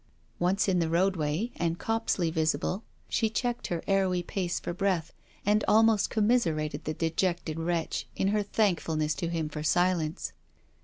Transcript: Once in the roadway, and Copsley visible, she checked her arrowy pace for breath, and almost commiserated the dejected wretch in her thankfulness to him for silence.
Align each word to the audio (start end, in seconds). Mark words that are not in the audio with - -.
Once 0.39 0.67
in 0.67 0.79
the 0.79 0.89
roadway, 0.89 1.51
and 1.57 1.77
Copsley 1.77 2.31
visible, 2.31 2.83
she 3.07 3.29
checked 3.29 3.67
her 3.67 3.83
arrowy 3.85 4.23
pace 4.23 4.59
for 4.59 4.73
breath, 4.73 5.13
and 5.45 5.63
almost 5.67 6.09
commiserated 6.09 6.85
the 6.85 6.93
dejected 6.95 7.59
wretch 7.59 8.07
in 8.15 8.29
her 8.29 8.41
thankfulness 8.41 9.13
to 9.13 9.29
him 9.29 9.47
for 9.47 9.61
silence. 9.61 10.33